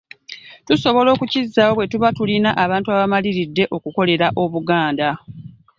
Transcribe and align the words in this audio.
Tusobola 0.67 1.09
okukizzaawo 1.15 1.73
bwe 1.75 1.89
tuba 1.91 2.09
tulina 2.17 2.49
abantu 2.63 2.87
abamaliridde 2.95 3.63
okukolera 3.75 4.27
obuganda 4.43 5.07